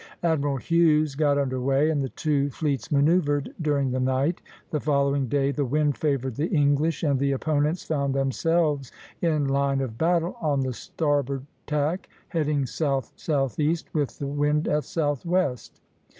Admiral 0.23 0.57
Hughes 0.57 1.13
got 1.13 1.37
under 1.37 1.61
way, 1.61 1.91
and 1.91 2.01
the 2.01 2.09
two 2.09 2.49
fleets 2.49 2.91
manoeuvred 2.91 3.53
during 3.61 3.91
the 3.91 3.99
night. 3.99 4.41
The 4.71 4.79
following 4.79 5.27
day 5.27 5.51
the 5.51 5.63
wind 5.63 5.95
favored 5.95 6.33
the 6.37 6.47
English, 6.49 7.03
and 7.03 7.19
the 7.19 7.33
opponents 7.33 7.83
found 7.83 8.15
themselves 8.15 8.91
in 9.21 9.45
line 9.45 9.79
of 9.79 9.99
battle 9.99 10.37
on 10.41 10.61
the 10.61 10.73
starboard 10.73 11.45
tack, 11.67 12.09
heading 12.29 12.65
south 12.65 13.13
southeast, 13.15 13.93
with 13.93 14.17
the 14.17 14.25
wind 14.25 14.67
at 14.67 14.85
southwest. 14.85 15.79